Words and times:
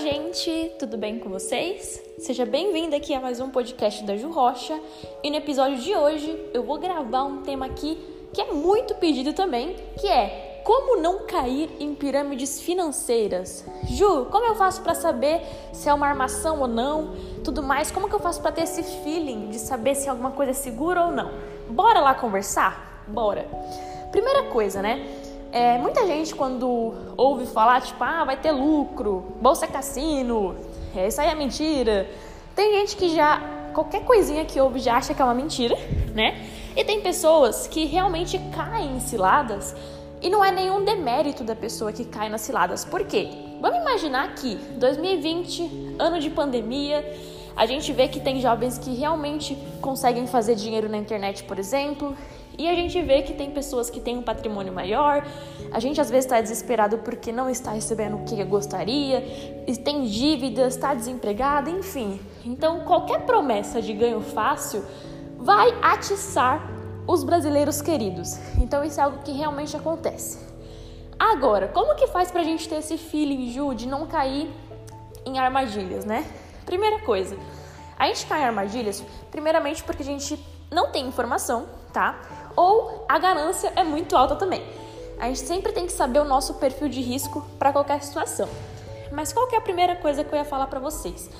Gente! 0.00 0.72
Tudo 0.78 0.96
bem 0.96 1.18
com 1.18 1.28
vocês? 1.28 2.02
Seja 2.18 2.46
bem-vindo 2.46 2.96
aqui 2.96 3.12
a 3.12 3.20
mais 3.20 3.40
um 3.40 3.50
podcast 3.50 4.02
da 4.04 4.16
Ju 4.16 4.30
Rocha. 4.30 4.80
E 5.22 5.30
no 5.30 5.36
episódio 5.36 5.78
de 5.78 5.94
hoje 5.94 6.50
eu 6.54 6.62
vou 6.62 6.78
gravar 6.78 7.24
um 7.24 7.42
tema 7.42 7.66
aqui 7.66 7.98
que 8.32 8.40
é 8.40 8.52
muito 8.52 8.94
pedido 8.94 9.34
também, 9.34 9.76
que 10.00 10.08
é 10.08 10.62
como 10.64 11.00
não 11.00 11.26
cair 11.26 11.70
em 11.78 11.94
pirâmides 11.94 12.62
financeiras. 12.62 13.66
Ju, 13.90 14.26
como 14.30 14.46
eu 14.46 14.54
faço 14.54 14.80
para 14.82 14.94
saber 14.94 15.42
se 15.74 15.90
é 15.90 15.94
uma 15.94 16.06
armação 16.06 16.60
ou 16.60 16.68
não? 16.68 17.14
Tudo 17.44 17.62
mais, 17.62 17.90
como 17.90 18.08
que 18.08 18.14
eu 18.14 18.20
faço 18.20 18.40
para 18.40 18.52
ter 18.52 18.62
esse 18.62 18.82
feeling 19.04 19.50
de 19.50 19.58
saber 19.58 19.94
se 19.94 20.08
alguma 20.08 20.30
coisa 20.30 20.52
é 20.52 20.54
segura 20.54 21.04
ou 21.04 21.12
não? 21.12 21.30
Bora 21.68 22.00
lá 22.00 22.14
conversar? 22.14 23.04
Bora. 23.06 23.46
Primeira 24.10 24.44
coisa, 24.44 24.80
né? 24.80 25.21
É, 25.52 25.76
muita 25.76 26.06
gente 26.06 26.34
quando 26.34 26.94
ouve 27.14 27.44
falar, 27.44 27.82
tipo, 27.82 28.02
ah, 28.02 28.24
vai 28.24 28.38
ter 28.38 28.52
lucro, 28.52 29.34
bolsa 29.38 29.66
é 29.66 29.68
cassino, 29.68 30.56
é, 30.96 31.08
isso 31.08 31.20
aí 31.20 31.28
é 31.28 31.34
mentira. 31.34 32.08
Tem 32.56 32.72
gente 32.72 32.96
que 32.96 33.14
já, 33.14 33.38
qualquer 33.74 34.02
coisinha 34.02 34.46
que 34.46 34.58
ouve 34.58 34.80
já 34.80 34.96
acha 34.96 35.12
que 35.12 35.20
é 35.20 35.24
uma 35.24 35.34
mentira, 35.34 35.76
né? 36.14 36.48
E 36.74 36.82
tem 36.82 37.02
pessoas 37.02 37.66
que 37.66 37.84
realmente 37.84 38.38
caem 38.54 38.96
em 38.96 39.00
ciladas 39.00 39.76
e 40.22 40.30
não 40.30 40.42
é 40.42 40.50
nenhum 40.50 40.82
demérito 40.82 41.44
da 41.44 41.54
pessoa 41.54 41.92
que 41.92 42.06
cai 42.06 42.30
nas 42.30 42.40
ciladas. 42.40 42.82
Por 42.82 43.04
quê? 43.04 43.28
Vamos 43.60 43.78
imaginar 43.78 44.34
que 44.34 44.54
2020, 44.54 45.96
ano 45.98 46.18
de 46.18 46.30
pandemia, 46.30 47.04
a 47.54 47.66
gente 47.66 47.92
vê 47.92 48.08
que 48.08 48.20
tem 48.20 48.40
jovens 48.40 48.78
que 48.78 48.94
realmente 48.94 49.54
conseguem 49.82 50.26
fazer 50.26 50.54
dinheiro 50.54 50.88
na 50.88 50.96
internet, 50.96 51.44
por 51.44 51.58
exemplo, 51.58 52.16
e 52.58 52.68
a 52.68 52.74
gente 52.74 53.00
vê 53.02 53.22
que 53.22 53.32
tem 53.32 53.50
pessoas 53.50 53.88
que 53.88 54.00
têm 54.00 54.18
um 54.18 54.22
patrimônio 54.22 54.72
maior, 54.72 55.24
a 55.70 55.80
gente 55.80 56.00
às 56.00 56.10
vezes 56.10 56.26
está 56.26 56.40
desesperado 56.40 56.98
porque 56.98 57.32
não 57.32 57.48
está 57.48 57.72
recebendo 57.72 58.16
o 58.16 58.24
que 58.24 58.42
gostaria, 58.44 59.20
tem 59.84 60.04
dívidas, 60.04 60.74
está 60.74 60.94
desempregado, 60.94 61.70
enfim. 61.70 62.20
Então, 62.44 62.80
qualquer 62.80 63.22
promessa 63.22 63.80
de 63.80 63.92
ganho 63.92 64.20
fácil 64.20 64.84
vai 65.38 65.74
atiçar 65.82 66.70
os 67.06 67.24
brasileiros 67.24 67.80
queridos. 67.82 68.38
Então, 68.60 68.84
isso 68.84 69.00
é 69.00 69.02
algo 69.02 69.18
que 69.24 69.32
realmente 69.32 69.76
acontece. 69.76 70.38
Agora, 71.18 71.68
como 71.68 71.94
que 71.94 72.06
faz 72.08 72.30
pra 72.30 72.42
gente 72.42 72.68
ter 72.68 72.76
esse 72.76 72.98
feeling, 72.98 73.50
Ju, 73.50 73.74
de 73.74 73.86
não 73.86 74.06
cair 74.06 74.50
em 75.24 75.38
armadilhas, 75.38 76.04
né? 76.04 76.26
Primeira 76.66 77.00
coisa, 77.00 77.36
a 77.98 78.06
gente 78.06 78.26
cai 78.26 78.42
em 78.42 78.44
armadilhas, 78.44 79.02
primeiramente 79.30 79.82
porque 79.82 80.02
a 80.02 80.06
gente 80.06 80.38
não 80.70 80.90
tem 80.90 81.06
informação, 81.06 81.66
tá? 81.92 82.20
Ou 82.56 83.04
a 83.08 83.18
ganância 83.18 83.72
é 83.76 83.84
muito 83.84 84.16
alta 84.16 84.36
também. 84.36 84.62
A 85.18 85.26
gente 85.26 85.40
sempre 85.40 85.72
tem 85.72 85.86
que 85.86 85.92
saber 85.92 86.18
o 86.18 86.24
nosso 86.24 86.54
perfil 86.54 86.88
de 86.88 87.00
risco 87.00 87.46
para 87.58 87.72
qualquer 87.72 88.02
situação. 88.02 88.48
Mas 89.12 89.32
qual 89.32 89.46
que 89.46 89.54
é 89.54 89.58
a 89.58 89.62
primeira 89.62 89.94
coisa 89.96 90.24
que 90.24 90.32
eu 90.32 90.38
ia 90.38 90.44
falar 90.44 90.66
para 90.66 90.80
vocês? 90.80 91.30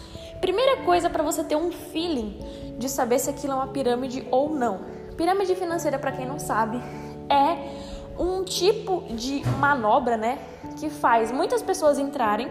Primeira 0.41 0.79
coisa 0.85 1.09
para 1.09 1.23
você 1.23 1.43
ter 1.43 1.57
um 1.57 1.73
feeling 1.73 2.39
de 2.79 2.89
saber 2.89 3.19
se 3.19 3.31
aquilo 3.31 3.53
é 3.53 3.57
uma 3.57 3.69
pirâmide 3.69 4.27
ou 4.31 4.51
não. 4.51 4.81
Pirâmide 5.17 5.55
financeira, 5.55 5.99
para 5.99 6.13
quem 6.13 6.27
não 6.27 6.39
sabe, 6.39 6.83
é 7.29 8.13
um 8.19 8.45
tipo 8.45 9.05
de 9.11 9.43
manobra, 9.59 10.17
né, 10.17 10.39
que 10.79 10.91
faz 10.91 11.33
muitas 11.33 11.63
pessoas 11.63 11.99
entrarem 11.99 12.49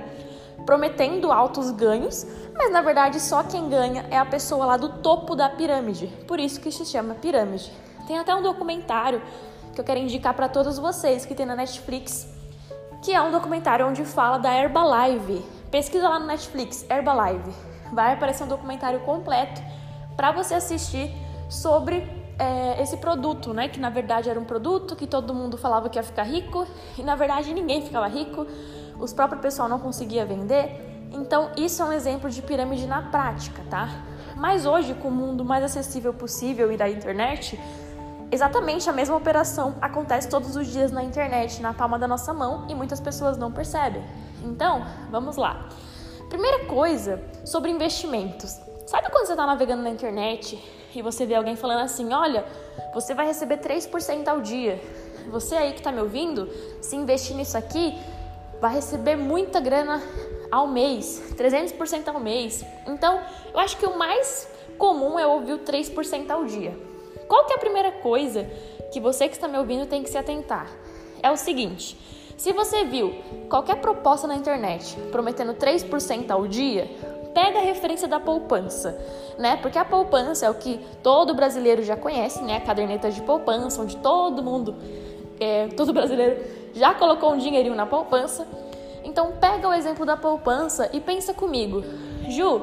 prometendo 0.65 1.31
altos 1.31 1.71
ganhos, 1.71 2.25
mas 2.55 2.71
na 2.71 2.81
verdade 2.81 3.19
só 3.19 3.43
quem 3.43 3.69
ganha 3.69 4.05
é 4.09 4.17
a 4.17 4.25
pessoa 4.25 4.65
lá 4.65 4.77
do 4.77 4.89
topo 4.99 5.35
da 5.35 5.49
pirâmide. 5.49 6.07
Por 6.27 6.39
isso 6.39 6.59
que 6.61 6.71
se 6.71 6.85
chama 6.85 7.15
pirâmide. 7.15 7.71
Tem 8.07 8.17
até 8.17 8.35
um 8.35 8.41
documentário 8.41 9.21
que 9.73 9.79
eu 9.79 9.85
quero 9.85 9.99
indicar 9.99 10.33
para 10.33 10.49
todos 10.49 10.77
vocês 10.77 11.25
que 11.25 11.33
tem 11.33 11.45
na 11.45 11.55
Netflix, 11.55 12.27
que 13.01 13.13
é 13.13 13.21
um 13.21 13.31
documentário 13.31 13.87
onde 13.87 14.03
fala 14.05 14.37
da 14.37 14.53
Herbalife. 14.53 15.43
Pesquisa 15.69 16.09
lá 16.09 16.19
no 16.19 16.25
Netflix, 16.25 16.85
Herbalife. 16.89 17.51
Vai 17.93 18.13
aparecer 18.13 18.43
um 18.43 18.47
documentário 18.47 18.99
completo 19.01 19.61
para 20.15 20.31
você 20.31 20.55
assistir 20.55 21.13
sobre 21.49 22.07
é, 22.37 22.81
esse 22.81 22.97
produto, 22.97 23.53
né? 23.53 23.67
Que 23.67 23.79
na 23.79 23.89
verdade 23.89 24.29
era 24.29 24.39
um 24.39 24.45
produto 24.45 24.95
que 24.95 25.07
todo 25.07 25.33
mundo 25.33 25.57
falava 25.57 25.89
que 25.89 25.97
ia 25.97 26.03
ficar 26.03 26.23
rico 26.23 26.65
e 26.97 27.03
na 27.03 27.15
verdade 27.15 27.53
ninguém 27.53 27.81
ficava 27.81 28.07
rico 28.07 28.45
os 29.01 29.11
próprios 29.11 29.41
pessoal 29.41 29.67
não 29.67 29.79
conseguia 29.79 30.25
vender. 30.25 31.09
Então, 31.11 31.51
isso 31.57 31.81
é 31.81 31.85
um 31.85 31.91
exemplo 31.91 32.29
de 32.29 32.41
pirâmide 32.41 32.87
na 32.87 33.01
prática, 33.01 33.61
tá? 33.69 33.89
Mas 34.37 34.65
hoje, 34.65 34.93
com 34.93 35.09
o 35.09 35.11
mundo 35.11 35.43
mais 35.43 35.63
acessível 35.63 36.13
possível 36.13 36.71
e 36.71 36.77
da 36.77 36.89
internet, 36.89 37.59
exatamente 38.31 38.89
a 38.89 38.93
mesma 38.93 39.15
operação 39.15 39.75
acontece 39.81 40.29
todos 40.29 40.55
os 40.55 40.67
dias 40.67 40.91
na 40.91 41.03
internet, 41.03 41.61
na 41.61 41.73
palma 41.73 41.99
da 41.99 42.07
nossa 42.07 42.33
mão, 42.33 42.65
e 42.69 42.75
muitas 42.75 43.01
pessoas 43.01 43.37
não 43.37 43.51
percebem. 43.51 44.01
Então, 44.43 44.85
vamos 45.09 45.35
lá. 45.35 45.67
Primeira 46.29 46.65
coisa 46.65 47.21
sobre 47.43 47.69
investimentos. 47.71 48.57
Sabe 48.87 49.09
quando 49.09 49.25
você 49.25 49.33
está 49.33 49.45
navegando 49.45 49.83
na 49.83 49.89
internet 49.89 50.57
e 50.95 51.01
você 51.01 51.25
vê 51.25 51.35
alguém 51.35 51.55
falando 51.55 51.81
assim: 51.81 52.13
olha, 52.13 52.45
você 52.93 53.13
vai 53.13 53.25
receber 53.25 53.57
3% 53.57 54.27
ao 54.27 54.41
dia. 54.41 54.81
Você 55.29 55.55
aí 55.55 55.73
que 55.73 55.79
está 55.79 55.91
me 55.91 56.01
ouvindo, 56.01 56.49
se 56.81 56.95
investir 56.95 57.35
nisso 57.35 57.57
aqui, 57.57 57.97
vai 58.61 58.75
receber 58.75 59.15
muita 59.17 59.59
grana 59.59 59.99
ao 60.51 60.67
mês, 60.67 61.33
300% 61.35 62.07
ao 62.07 62.19
mês. 62.19 62.63
Então, 62.85 63.19
eu 63.51 63.59
acho 63.59 63.75
que 63.77 63.85
o 63.85 63.97
mais 63.97 64.47
comum 64.77 65.17
é 65.17 65.25
ouvir 65.25 65.53
o 65.53 65.59
3% 65.59 66.29
ao 66.29 66.45
dia. 66.45 66.77
Qual 67.27 67.45
que 67.45 67.53
é 67.53 67.55
a 67.55 67.59
primeira 67.59 67.91
coisa 67.91 68.47
que 68.93 68.99
você 68.99 69.27
que 69.27 69.33
está 69.33 69.47
me 69.47 69.57
ouvindo 69.57 69.87
tem 69.87 70.03
que 70.03 70.09
se 70.09 70.17
atentar? 70.17 70.69
É 71.23 71.31
o 71.31 71.37
seguinte: 71.37 71.97
se 72.37 72.53
você 72.53 72.83
viu 72.83 73.15
qualquer 73.49 73.77
proposta 73.77 74.27
na 74.27 74.35
internet 74.35 74.95
prometendo 75.11 75.53
3% 75.55 76.29
ao 76.29 76.47
dia, 76.47 76.87
pega 77.33 77.59
a 77.59 77.61
referência 77.61 78.07
da 78.07 78.19
poupança, 78.19 78.99
né? 79.39 79.57
Porque 79.57 79.77
a 79.77 79.85
poupança 79.85 80.45
é 80.45 80.49
o 80.49 80.53
que 80.53 80.79
todo 81.01 81.33
brasileiro 81.33 81.81
já 81.83 81.95
conhece, 81.95 82.43
né? 82.43 82.57
A 82.57 82.61
caderneta 82.61 83.09
de 83.09 83.21
poupança, 83.21 83.81
onde 83.81 83.97
todo 83.97 84.43
mundo, 84.43 84.75
é, 85.39 85.67
todo 85.69 85.93
brasileiro 85.93 86.60
já 86.73 86.93
colocou 86.93 87.33
um 87.33 87.37
dinheirinho 87.37 87.75
na 87.75 87.85
poupança? 87.85 88.47
Então 89.03 89.33
pega 89.39 89.67
o 89.67 89.73
exemplo 89.73 90.05
da 90.05 90.15
poupança 90.15 90.89
e 90.93 90.99
pensa 90.99 91.33
comigo. 91.33 91.83
Ju, 92.29 92.61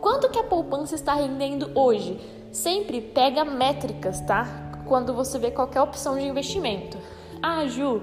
quanto 0.00 0.28
que 0.28 0.38
a 0.38 0.44
poupança 0.44 0.94
está 0.94 1.14
rendendo 1.14 1.70
hoje? 1.74 2.20
Sempre 2.52 3.00
pega 3.00 3.44
métricas, 3.44 4.20
tá? 4.20 4.46
Quando 4.86 5.12
você 5.12 5.38
vê 5.38 5.50
qualquer 5.50 5.82
opção 5.82 6.16
de 6.16 6.24
investimento. 6.24 6.96
Ah, 7.42 7.66
Ju, 7.66 8.02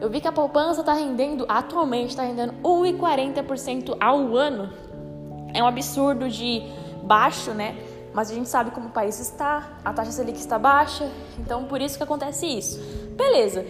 eu 0.00 0.08
vi 0.08 0.20
que 0.20 0.28
a 0.28 0.32
poupança 0.32 0.80
está 0.80 0.94
rendendo, 0.94 1.44
atualmente 1.48 2.10
está 2.10 2.22
rendendo 2.22 2.54
1,40% 2.62 3.96
ao 4.00 4.36
ano. 4.36 4.72
É 5.52 5.62
um 5.62 5.66
absurdo 5.66 6.28
de 6.28 6.62
baixo, 7.02 7.52
né? 7.52 7.76
Mas 8.12 8.30
a 8.30 8.34
gente 8.34 8.48
sabe 8.48 8.70
como 8.70 8.88
o 8.88 8.90
país 8.90 9.20
está, 9.20 9.78
a 9.84 9.92
taxa 9.92 10.10
Selic 10.10 10.38
está 10.38 10.58
baixa, 10.58 11.08
então 11.38 11.64
por 11.64 11.80
isso 11.80 11.96
que 11.96 12.02
acontece 12.02 12.46
isso. 12.46 12.80
Beleza. 13.16 13.64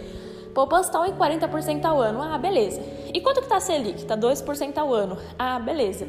Poupança 0.53 0.89
está 0.89 1.07
em 1.07 1.13
40% 1.13 1.85
ao 1.85 1.99
ano. 1.99 2.21
Ah, 2.21 2.37
beleza. 2.37 2.81
E 3.13 3.21
quanto 3.21 3.37
que 3.37 3.45
está 3.45 3.57
a 3.57 3.61
Selic? 3.61 3.99
Está 3.99 4.17
2% 4.17 4.77
ao 4.77 4.93
ano. 4.93 5.17
Ah, 5.37 5.59
beleza. 5.59 6.07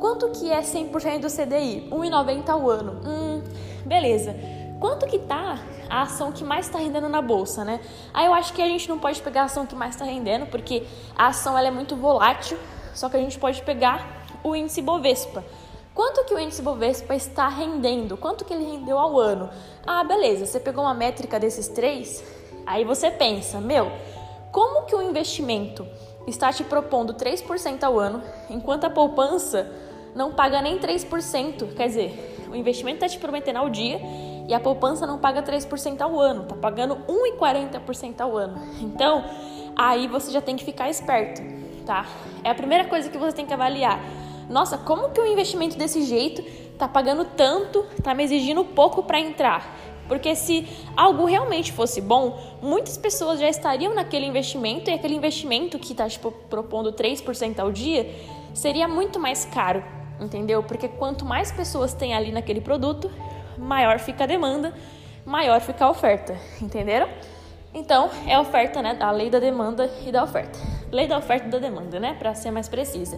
Quanto 0.00 0.30
que 0.30 0.50
é 0.50 0.60
100% 0.60 1.20
do 1.20 1.28
CDI? 1.28 1.88
1,90 1.90 2.48
ao 2.48 2.70
ano. 2.70 3.00
Hum, 3.06 3.42
beleza. 3.84 4.34
Quanto 4.80 5.06
que 5.06 5.18
tá 5.18 5.58
a 5.90 6.02
ação 6.02 6.32
que 6.32 6.42
mais 6.42 6.66
está 6.66 6.78
rendendo 6.78 7.08
na 7.08 7.20
bolsa, 7.20 7.64
né? 7.64 7.80
Aí 8.14 8.24
eu 8.24 8.32
acho 8.32 8.54
que 8.54 8.62
a 8.62 8.66
gente 8.66 8.88
não 8.88 8.98
pode 8.98 9.20
pegar 9.20 9.42
a 9.42 9.44
ação 9.44 9.66
que 9.66 9.74
mais 9.74 9.94
está 9.94 10.06
rendendo, 10.06 10.46
porque 10.46 10.84
a 11.14 11.26
ação 11.26 11.58
ela 11.58 11.68
é 11.68 11.70
muito 11.70 11.94
volátil, 11.96 12.56
só 12.94 13.10
que 13.10 13.16
a 13.16 13.20
gente 13.20 13.38
pode 13.38 13.60
pegar 13.62 14.24
o 14.42 14.56
índice 14.56 14.80
Bovespa. 14.80 15.44
Quanto 15.94 16.24
que 16.24 16.32
o 16.32 16.38
índice 16.38 16.62
Bovespa 16.62 17.14
está 17.14 17.48
rendendo? 17.48 18.16
Quanto 18.16 18.42
que 18.44 18.54
ele 18.54 18.64
rendeu 18.64 18.98
ao 18.98 19.18
ano? 19.18 19.50
Ah, 19.86 20.02
beleza. 20.02 20.46
Você 20.46 20.58
pegou 20.58 20.84
uma 20.84 20.94
métrica 20.94 21.38
desses 21.38 21.68
três, 21.68 22.24
Aí 22.70 22.84
você 22.84 23.10
pensa, 23.10 23.60
meu, 23.60 23.90
como 24.52 24.82
que 24.86 24.94
o 24.94 25.02
investimento 25.02 25.84
está 26.24 26.52
te 26.52 26.62
propondo 26.62 27.14
3% 27.14 27.82
ao 27.82 27.98
ano, 27.98 28.22
enquanto 28.48 28.84
a 28.84 28.90
poupança 28.90 29.68
não 30.14 30.34
paga 30.34 30.62
nem 30.62 30.78
3%? 30.78 31.74
Quer 31.74 31.88
dizer, 31.88 32.46
o 32.48 32.54
investimento 32.54 32.98
está 32.98 33.08
te 33.08 33.18
prometendo 33.18 33.56
ao 33.56 33.68
dia 33.68 34.00
e 34.46 34.54
a 34.54 34.60
poupança 34.60 35.04
não 35.04 35.18
paga 35.18 35.42
3% 35.42 36.00
ao 36.00 36.20
ano, 36.20 36.44
está 36.44 36.54
pagando 36.54 36.94
1,40% 37.08 38.20
ao 38.20 38.36
ano. 38.36 38.62
Então, 38.80 39.24
aí 39.74 40.06
você 40.06 40.30
já 40.30 40.40
tem 40.40 40.54
que 40.54 40.64
ficar 40.64 40.88
esperto, 40.88 41.42
tá? 41.84 42.06
É 42.44 42.50
a 42.50 42.54
primeira 42.54 42.84
coisa 42.84 43.10
que 43.10 43.18
você 43.18 43.32
tem 43.32 43.46
que 43.46 43.52
avaliar. 43.52 44.00
Nossa, 44.48 44.78
como 44.78 45.10
que 45.10 45.20
um 45.20 45.26
investimento 45.26 45.76
desse 45.76 46.02
jeito 46.02 46.40
está 46.40 46.86
pagando 46.86 47.24
tanto, 47.24 47.84
está 47.98 48.14
me 48.14 48.22
exigindo 48.22 48.64
pouco 48.64 49.02
para 49.02 49.18
entrar? 49.18 49.89
Porque 50.10 50.34
se 50.34 50.66
algo 50.96 51.24
realmente 51.24 51.70
fosse 51.70 52.00
bom, 52.00 52.36
muitas 52.60 52.98
pessoas 52.98 53.38
já 53.38 53.48
estariam 53.48 53.94
naquele 53.94 54.26
investimento 54.26 54.90
e 54.90 54.92
aquele 54.92 55.14
investimento 55.14 55.78
que 55.78 55.92
está 55.92 56.08
tipo, 56.08 56.32
propondo 56.50 56.92
3% 56.92 57.60
ao 57.60 57.70
dia 57.70 58.12
seria 58.52 58.88
muito 58.88 59.20
mais 59.20 59.44
caro, 59.44 59.84
entendeu? 60.20 60.64
Porque 60.64 60.88
quanto 60.88 61.24
mais 61.24 61.52
pessoas 61.52 61.94
tem 61.94 62.12
ali 62.12 62.32
naquele 62.32 62.60
produto, 62.60 63.08
maior 63.56 64.00
fica 64.00 64.24
a 64.24 64.26
demanda, 64.26 64.74
maior 65.24 65.60
fica 65.60 65.84
a 65.84 65.90
oferta, 65.90 66.36
entenderam? 66.60 67.08
Então, 67.72 68.10
é 68.26 68.34
a 68.34 68.40
oferta, 68.40 68.82
né? 68.82 68.96
A 68.98 69.12
lei 69.12 69.30
da 69.30 69.38
demanda 69.38 69.88
e 70.04 70.10
da 70.10 70.24
oferta. 70.24 70.58
Lei 70.90 71.06
da 71.06 71.18
oferta 71.18 71.46
e 71.46 71.50
da 71.50 71.58
demanda, 71.58 72.00
né? 72.00 72.16
Para 72.18 72.34
ser 72.34 72.50
mais 72.50 72.68
precisa. 72.68 73.16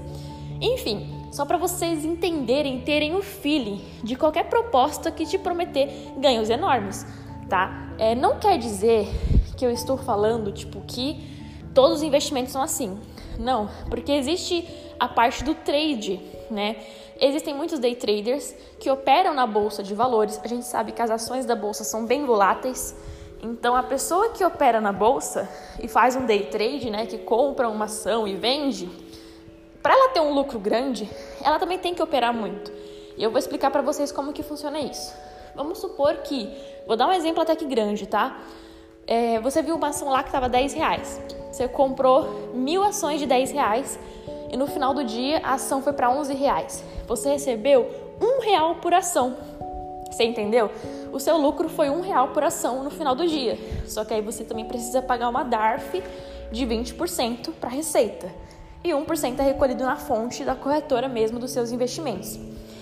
Enfim, 0.61 1.22
só 1.33 1.47
para 1.47 1.57
vocês 1.57 2.05
entenderem, 2.05 2.83
terem 2.83 3.15
o 3.15 3.19
um 3.19 3.23
feeling 3.23 3.83
de 4.05 4.15
qualquer 4.15 4.45
proposta 4.51 5.11
que 5.11 5.25
te 5.25 5.39
prometer 5.39 6.13
ganhos 6.19 6.51
enormes, 6.51 7.07
tá? 7.49 7.89
É, 7.99 8.15
não 8.15 8.39
quer 8.39 8.59
dizer 8.59 9.09
que 9.57 9.65
eu 9.65 9.71
estou 9.71 9.97
falando, 9.97 10.53
tipo, 10.53 10.83
que 10.83 11.27
todos 11.75 11.99
os 11.99 12.03
investimentos 12.03 12.53
são 12.53 12.63
assim. 12.63 13.01
Não, 13.39 13.71
porque 13.89 14.13
existe 14.13 14.69
a 15.01 15.09
parte 15.09 15.43
do 15.43 15.55
trade, 15.55 16.21
né? 16.51 16.77
Existem 17.19 17.55
muitos 17.55 17.79
day 17.79 17.95
traders 17.95 18.55
que 18.79 18.91
operam 18.91 19.33
na 19.33 19.47
bolsa 19.47 19.83
de 19.83 19.95
valores. 19.95 20.39
A 20.45 20.49
gente 20.49 20.67
sabe 20.67 20.93
que 20.93 21.01
as 21.01 21.11
ações 21.11 21.47
da 21.47 21.57
bolsa 21.57 21.83
são 21.83 22.05
bem 22.05 22.27
voláteis. 22.27 22.95
Então, 23.43 23.75
a 23.75 23.83
pessoa 23.83 24.31
que 24.31 24.45
opera 24.45 24.83
na 24.83 24.93
bolsa 24.93 25.49
e 25.83 25.89
faz 25.89 26.15
um 26.15 26.27
day 26.27 26.47
trade, 26.47 26.91
né, 26.91 27.07
que 27.07 27.19
compra 27.19 27.69
uma 27.71 27.87
ação 27.87 28.29
e 28.29 28.37
vende, 28.37 28.89
para 29.83 29.95
ela 29.95 30.11
ter 30.11 30.21
um 30.21 30.33
lucro 30.33 30.59
grande, 30.59 31.11
ela 31.43 31.59
também 31.59 31.77
tem 31.77 31.93
que 31.93 32.03
operar 32.03 32.33
muito. 32.33 32.73
E 33.17 33.23
eu 33.23 33.31
vou 33.31 33.39
explicar 33.39 33.71
para 33.71 33.83
vocês 33.83 34.13
como 34.13 34.33
que 34.33 34.43
funciona 34.43 34.79
isso. 34.79 35.13
Vamos 35.55 35.79
supor 35.79 36.15
que, 36.19 36.49
vou 36.87 36.97
dar 36.97 37.09
um 37.09 37.13
exemplo 37.13 37.43
até 37.43 37.57
que 37.57 37.67
grande, 37.67 38.07
tá? 38.07 38.39
É, 39.07 39.41
você 39.41 39.61
viu 39.61 39.75
uma 39.75 39.89
ação 39.89 40.09
lá 40.09 40.23
que 40.23 40.29
estava 40.29 40.49
10 40.49 40.73
reais. 40.73 41.21
Você 41.51 41.67
comprou 41.67 42.53
mil 42.55 42.83
ações 42.83 43.21
de 43.21 43.27
10 43.27 43.51
reais 43.51 43.99
e 44.51 44.57
no 44.57 44.67
final 44.67 44.95
do 44.95 45.05
dia 45.05 45.41
a 45.43 45.55
ação 45.55 45.83
foi 45.83 45.93
para 45.93 46.09
11 46.11 46.33
reais. 46.35 46.85
Você 47.07 47.31
recebeu 47.31 47.91
um 48.21 48.41
real 48.41 48.77
por 48.77 48.95
ação. 48.95 49.37
Você 50.11 50.25
entendeu? 50.25 50.71
O 51.13 51.19
seu 51.19 51.37
lucro 51.37 51.69
foi 51.69 51.91
um 51.91 52.01
real 52.01 52.29
por 52.29 52.45
ação 52.45 52.85
no 52.85 52.91
final 52.91 53.15
do 53.15 53.27
dia. 53.27 53.59
Só 53.87 54.05
que 54.05 54.15
aí 54.15 54.23
você 54.23 54.45
também 54.45 54.65
precisa 54.65 55.03
pagar 55.03 55.29
uma 55.29 55.43
DARF 55.43 56.03
de 56.53 56.67
20% 56.67 57.53
para 57.59 57.69
a 57.69 57.73
receita 57.73 58.42
e 58.85 58.91
1% 58.91 59.39
é 59.39 59.43
recolhido 59.43 59.85
na 59.85 59.97
fonte 59.97 60.45
da 60.45 60.55
corretora 60.55 61.09
mesmo 61.09 61.39
dos 61.39 61.51
seus 61.51 61.71
investimentos. 61.71 62.39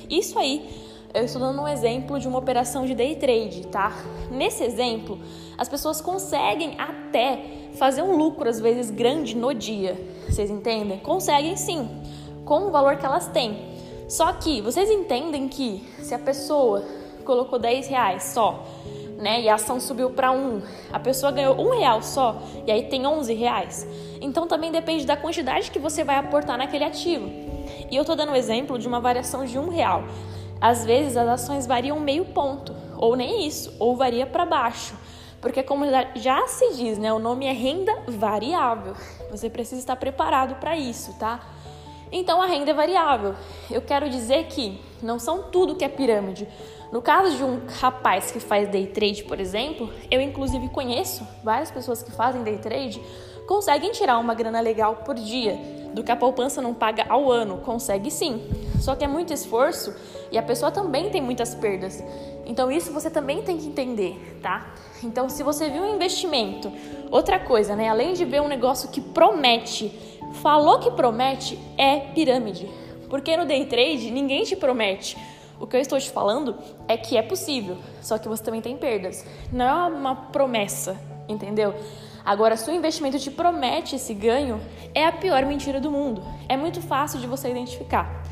Isso 0.09 0.39
aí, 0.39 0.69
eu 1.13 1.25
estou 1.25 1.41
dando 1.41 1.61
um 1.61 1.69
exemplo 1.69 2.19
de 2.19 2.29
uma 2.29 2.39
operação 2.39 2.87
de 2.87 2.95
day 2.95 3.17
trade, 3.17 3.67
tá? 3.67 3.93
Nesse 4.31 4.63
exemplo, 4.63 5.19
as 5.59 5.69
pessoas 5.69 6.01
conseguem 6.01 6.75
até 6.79 7.43
fazer 7.75 8.03
um 8.03 8.17
lucro 8.17 8.49
às 8.49 8.61
vezes 8.61 8.91
grande 8.91 9.37
no 9.37 9.53
dia. 9.53 9.97
Vocês 10.29 10.51
entendem? 10.51 10.99
Conseguem 10.99 11.57
sim, 11.57 11.89
com 12.45 12.67
o 12.67 12.71
valor 12.71 12.97
que 12.97 13.05
elas 13.05 13.27
têm. 13.29 13.71
Só 14.09 14.33
que 14.33 14.61
vocês 14.61 14.91
entendem 14.91 15.49
que 15.49 15.85
se 16.01 16.15
a 16.15 16.19
pessoa 16.19 16.85
colocou 17.25 17.59
10 17.59 17.87
reais 17.89 18.25
só, 18.25 18.65
né, 19.21 19.41
e 19.41 19.49
a 19.49 19.55
ação 19.55 19.79
subiu 19.79 20.11
para 20.11 20.33
1, 20.33 20.63
a 20.93 20.99
pessoa 20.99 21.31
ganhou 21.31 21.61
um 21.61 21.79
real 21.79 22.03
só 22.03 22.43
e 22.67 22.73
aí 22.73 22.85
tem 22.85 23.07
11 23.07 23.35
reais. 23.35 23.87
Então 24.21 24.47
também 24.47 24.73
depende 24.73 25.07
da 25.07 25.17
quantidade 25.17 25.71
que 25.71 25.79
você 25.79 26.03
vai 26.03 26.17
aportar 26.17 26.59
naquele 26.59 26.85
ativo. 26.85 27.27
E 27.91 27.97
eu 27.97 28.03
estou 28.03 28.17
dando 28.17 28.31
o 28.31 28.33
um 28.33 28.37
exemplo 28.37 28.79
de 28.79 28.89
uma 28.89 29.01
variação 29.01 29.45
de 29.45 29.59
um 29.59 29.69
real. 29.69 30.05
Às 30.61 30.85
vezes 30.85 31.17
as 31.17 31.29
ações 31.29 31.67
variam 31.67 31.99
meio 32.01 32.25
ponto, 32.25 32.75
ou 32.97 33.17
nem 33.17 33.47
isso, 33.47 33.75
ou 33.79 33.97
varia 33.97 34.27
para 34.27 34.45
baixo. 34.45 34.95
Porque 35.41 35.63
como 35.63 35.85
já 36.17 36.47
se 36.47 36.75
diz, 36.75 36.99
né, 36.99 37.13
o 37.13 37.19
nome 37.19 37.47
é 37.47 37.53
renda 37.53 37.97
variável. 38.07 38.95
Você 39.31 39.49
precisa 39.49 39.81
estar 39.81 39.97
preparado 39.97 40.57
para 40.57 40.77
isso, 40.77 41.15
tá? 41.19 41.41
Então 42.13 42.43
a 42.43 42.47
renda 42.47 42.71
é 42.71 42.75
variável. 42.75 43.35
Eu 43.71 43.83
quero 43.83 44.09
dizer 44.09 44.47
que 44.47 44.81
não 45.03 45.19
são 45.19 45.45
tudo 45.45 45.77
que 45.77 45.85
é 45.85 45.89
pirâmide. 45.89 46.47
No 46.91 47.01
caso 47.01 47.37
de 47.37 47.45
um 47.45 47.61
rapaz 47.81 48.33
que 48.33 48.41
faz 48.41 48.69
day 48.69 48.87
trade, 48.89 49.23
por 49.23 49.39
exemplo, 49.39 49.89
eu 50.11 50.21
inclusive 50.21 50.69
conheço 50.71 51.27
várias 51.45 51.71
pessoas 51.71 52.03
que 52.03 52.11
fazem 52.11 52.43
day 52.43 52.59
trade, 52.59 53.01
conseguem 53.47 53.93
tirar 53.93 54.19
uma 54.19 54.35
grana 54.35 54.61
legal 54.61 54.97
por 54.97 55.15
dia, 55.15 55.57
do 55.95 56.03
que 56.03 56.11
a 56.11 56.17
poupança 56.17 56.61
não 56.61 56.75
paga 56.75 57.07
ao 57.09 57.31
ano. 57.31 57.59
Consegue 57.59 58.11
sim. 58.11 58.43
Só 58.81 58.97
que 58.97 59.05
é 59.05 59.09
muito 59.09 59.33
esforço 59.33 59.95
e 60.33 60.39
a 60.39 60.43
pessoa 60.43 60.73
também 60.73 61.11
tem 61.11 61.21
muitas 61.21 61.55
perdas. 61.55 62.03
Então 62.45 62.73
isso 62.73 62.93
você 62.93 63.09
também 63.09 63.43
tem 63.43 63.57
que 63.57 63.67
entender, 63.67 64.39
tá? 64.43 64.75
Então 65.05 65.29
se 65.29 65.43
você 65.45 65.69
viu 65.69 65.83
um 65.83 65.95
investimento, 65.95 66.73
outra 67.11 67.39
coisa, 67.39 67.77
né? 67.77 67.89
Além 67.89 68.15
de 68.15 68.25
ver 68.25 68.41
um 68.43 68.49
negócio 68.49 68.89
que 68.89 69.01
promete, 69.01 70.10
falou 70.35 70.79
que 70.79 70.91
promete, 70.91 71.59
é 71.77 72.01
pirâmide. 72.15 72.69
Porque 73.09 73.37
no 73.37 73.45
day 73.45 73.67
trade 73.67 74.11
ninguém 74.11 74.45
te 74.45 74.57
promete. 74.57 75.17
O 75.59 75.67
que 75.67 75.77
eu 75.77 75.81
estou 75.81 75.99
te 75.99 76.11
falando 76.11 76.57
é 76.89 76.97
que 76.97 77.17
é 77.17 77.23
possível, 77.23 77.77
só 78.01 78.17
que 78.17 78.29
você 78.29 78.43
também 78.43 78.63
tem 78.63 78.77
perdas. 78.77 79.27
Não 79.53 79.65
é 79.67 79.95
uma 79.95 80.15
promessa, 80.15 80.99
entendeu? 81.29 81.75
Agora, 82.25 82.57
se 82.57 82.71
o 82.71 82.75
investimento 82.75 83.19
te 83.19 83.31
promete 83.31 83.97
esse 83.97 84.15
ganho, 84.15 84.61
é 84.95 85.05
a 85.05 85.13
pior 85.13 85.45
mentira 85.45 85.81
do 85.81 85.91
mundo. 85.91 86.23
É 86.49 86.57
muito 86.57 86.81
fácil 86.81 87.19
de 87.19 87.27
você 87.27 87.51
identificar. 87.51 88.23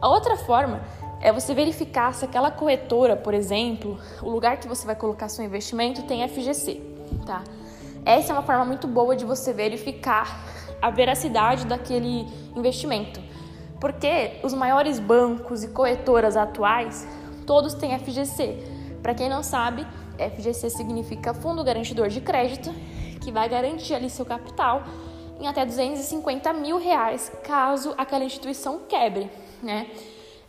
A 0.00 0.08
outra 0.08 0.36
forma 0.36 0.82
é 1.20 1.32
você 1.32 1.54
verificar 1.54 2.14
se 2.14 2.24
aquela 2.24 2.50
corretora, 2.50 3.16
por 3.16 3.34
exemplo, 3.34 3.98
o 4.22 4.30
lugar 4.30 4.58
que 4.58 4.68
você 4.68 4.86
vai 4.86 4.94
colocar 4.94 5.28
seu 5.28 5.44
investimento 5.44 6.02
tem 6.02 6.26
FGC, 6.28 6.80
tá? 7.26 7.42
Essa 8.04 8.32
é 8.32 8.36
uma 8.36 8.42
forma 8.42 8.64
muito 8.64 8.86
boa 8.86 9.16
de 9.16 9.24
você 9.24 9.52
verificar 9.52 10.44
a 10.80 10.90
veracidade 10.90 11.66
daquele 11.66 12.26
investimento. 12.54 13.20
Porque 13.80 14.40
os 14.42 14.52
maiores 14.54 14.98
bancos 14.98 15.62
e 15.62 15.68
corretoras 15.68 16.36
atuais, 16.36 17.06
todos 17.46 17.74
têm 17.74 17.98
FGC. 17.98 18.56
Para 19.02 19.14
quem 19.14 19.28
não 19.28 19.42
sabe, 19.42 19.86
FGC 20.18 20.70
significa 20.70 21.32
Fundo 21.32 21.62
Garantidor 21.62 22.08
de 22.08 22.20
Crédito 22.20 22.74
que 23.28 23.32
vai 23.32 23.48
garantir 23.48 23.94
ali 23.94 24.08
seu 24.08 24.24
capital 24.24 24.82
em 25.38 25.46
até 25.46 25.64
250 25.64 26.52
mil 26.54 26.78
reais 26.78 27.30
caso 27.44 27.94
aquela 27.98 28.24
instituição 28.24 28.80
quebre, 28.88 29.30
né? 29.62 29.86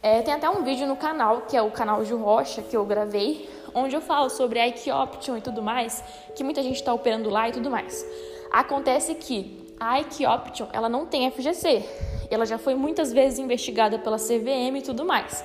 É, 0.02 0.22
tem 0.22 0.34
até 0.34 0.50
um 0.50 0.64
vídeo 0.64 0.88
no 0.88 0.96
canal, 0.96 1.42
que 1.42 1.58
é 1.58 1.62
o 1.62 1.70
canal 1.72 2.06
de 2.06 2.14
Rocha, 2.14 2.62
que 2.62 2.78
eu 2.78 2.86
gravei, 2.86 3.50
onde 3.74 3.94
eu 3.96 4.02
falo 4.02 4.30
sobre 4.30 4.58
a 4.58 4.66
Ike 4.66 4.90
Option 4.90 5.36
e 5.36 5.42
tudo 5.42 5.62
mais, 5.62 6.02
que 6.38 6.44
muita 6.44 6.64
gente 6.64 6.76
está 6.76 6.94
operando 6.94 7.30
lá 7.30 7.50
e 7.50 7.52
tudo 7.52 7.70
mais. 7.70 8.06
Acontece 8.50 9.14
que 9.16 9.69
a 9.80 10.00
Ike 10.00 10.26
Option, 10.26 10.68
ela 10.74 10.90
não 10.90 11.06
tem 11.06 11.30
FGC, 11.32 11.84
ela 12.30 12.46
já 12.46 12.58
foi 12.58 12.76
muitas 12.76 13.14
vezes 13.14 13.40
investigada 13.40 13.98
pela 13.98 14.18
CVM 14.18 14.78
e 14.78 14.82
tudo 14.82 15.06
mais. 15.06 15.44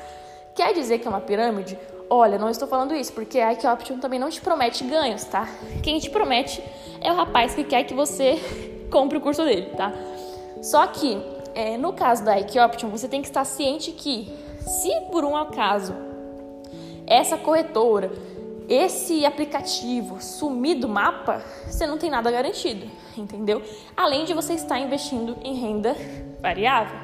Quer 0.54 0.74
dizer 0.74 0.98
que 0.98 1.06
é 1.06 1.10
uma 1.10 1.20
pirâmide? 1.20 1.78
Olha, 2.10 2.38
não 2.38 2.50
estou 2.50 2.68
falando 2.68 2.94
isso, 2.94 3.12
porque 3.12 3.38
a 3.38 3.52
Ike 3.52 3.66
Option 3.66 3.98
também 3.98 4.18
não 4.18 4.28
te 4.28 4.40
promete 4.40 4.84
ganhos, 4.84 5.24
tá? 5.24 5.48
Quem 5.82 5.98
te 5.98 6.10
promete 6.10 6.62
é 7.00 7.10
o 7.10 7.14
rapaz 7.14 7.54
que 7.54 7.64
quer 7.64 7.84
que 7.84 7.94
você 7.94 8.38
compre 8.90 9.18
o 9.18 9.20
curso 9.20 9.44
dele, 9.44 9.70
tá? 9.76 9.92
Só 10.62 10.86
que, 10.86 11.20
é, 11.54 11.76
no 11.76 11.92
caso 11.92 12.24
da 12.24 12.38
Ike 12.38 12.58
Option, 12.58 12.88
você 12.88 13.08
tem 13.08 13.22
que 13.22 13.28
estar 13.28 13.44
ciente 13.44 13.92
que, 13.92 14.32
se 14.60 14.90
por 15.10 15.24
um 15.24 15.36
acaso 15.36 15.94
essa 17.06 17.36
corretora, 17.36 18.12
esse 18.68 19.26
aplicativo 19.26 20.20
sumir 20.20 20.78
do 20.78 20.88
mapa, 20.88 21.44
você 21.66 21.86
não 21.86 21.98
tem 21.98 22.10
nada 22.10 22.30
garantido, 22.30 22.86
entendeu? 23.16 23.62
Além 23.96 24.24
de 24.24 24.32
você 24.32 24.54
estar 24.54 24.78
investindo 24.78 25.36
em 25.42 25.54
renda 25.54 25.96
variável. 26.40 26.98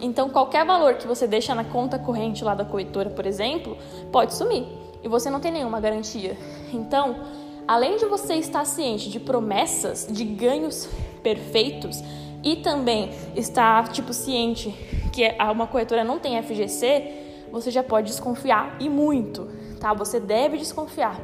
Então, 0.00 0.28
qualquer 0.28 0.64
valor 0.64 0.94
que 0.94 1.06
você 1.06 1.26
deixa 1.26 1.54
na 1.54 1.64
conta 1.64 1.98
corrente 1.98 2.44
lá 2.44 2.54
da 2.54 2.64
corretora, 2.64 3.10
por 3.10 3.26
exemplo, 3.26 3.76
pode 4.10 4.34
sumir 4.34 4.66
e 5.02 5.08
você 5.08 5.30
não 5.30 5.40
tem 5.40 5.52
nenhuma 5.52 5.80
garantia. 5.80 6.36
Então, 6.72 7.16
além 7.66 7.96
de 7.96 8.06
você 8.06 8.34
estar 8.34 8.64
ciente 8.64 9.08
de 9.10 9.20
promessas, 9.20 10.06
de 10.10 10.24
ganhos 10.24 10.88
perfeitos 11.22 12.02
e 12.42 12.56
também 12.56 13.10
estar 13.36 13.88
tipo 13.88 14.12
ciente 14.12 14.70
que 15.12 15.22
uma 15.50 15.66
corretora 15.66 16.02
não 16.02 16.18
tem 16.18 16.42
FGC, 16.42 17.46
você 17.52 17.70
já 17.70 17.82
pode 17.82 18.08
desconfiar 18.08 18.76
e 18.80 18.88
muito, 18.88 19.48
tá? 19.84 19.92
Você 19.92 20.18
deve 20.18 20.56
desconfiar. 20.56 21.20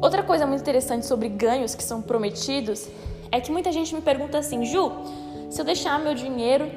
Outra 0.00 0.22
coisa 0.22 0.46
muito 0.46 0.62
interessante 0.62 1.04
sobre 1.04 1.28
ganhos 1.28 1.74
que 1.74 1.84
são 1.84 2.00
prometidos 2.00 2.88
é 3.30 3.38
que 3.42 3.52
muita 3.52 3.70
gente 3.70 3.94
me 3.94 4.00
pergunta 4.00 4.38
assim, 4.38 4.64
Ju, 4.64 4.90
se 5.50 5.60
eu 5.60 5.66
deixar 5.66 5.98
meu 5.98 6.14
dinheiro, 6.14 6.70